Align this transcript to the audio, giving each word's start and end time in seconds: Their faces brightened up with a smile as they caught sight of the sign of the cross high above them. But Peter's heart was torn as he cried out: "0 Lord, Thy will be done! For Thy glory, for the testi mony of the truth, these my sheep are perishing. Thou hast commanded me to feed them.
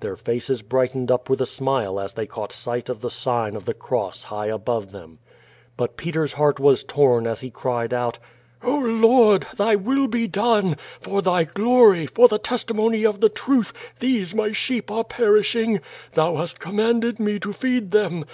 Their 0.00 0.16
faces 0.16 0.62
brightened 0.62 1.10
up 1.10 1.28
with 1.28 1.42
a 1.42 1.44
smile 1.44 2.00
as 2.00 2.14
they 2.14 2.24
caught 2.24 2.52
sight 2.52 2.88
of 2.88 3.02
the 3.02 3.10
sign 3.10 3.54
of 3.54 3.66
the 3.66 3.74
cross 3.74 4.22
high 4.22 4.46
above 4.46 4.92
them. 4.92 5.18
But 5.76 5.98
Peter's 5.98 6.32
heart 6.32 6.58
was 6.58 6.82
torn 6.82 7.26
as 7.26 7.42
he 7.42 7.50
cried 7.50 7.92
out: 7.92 8.18
"0 8.64 8.78
Lord, 8.78 9.42
Thy 9.58 9.76
will 9.76 10.06
be 10.06 10.26
done! 10.26 10.78
For 11.02 11.20
Thy 11.20 11.44
glory, 11.44 12.06
for 12.06 12.28
the 12.28 12.38
testi 12.38 12.74
mony 12.74 13.04
of 13.04 13.20
the 13.20 13.28
truth, 13.28 13.74
these 14.00 14.34
my 14.34 14.52
sheep 14.52 14.90
are 14.90 15.04
perishing. 15.04 15.82
Thou 16.14 16.36
hast 16.36 16.58
commanded 16.60 17.20
me 17.20 17.38
to 17.40 17.52
feed 17.52 17.90
them. 17.90 18.22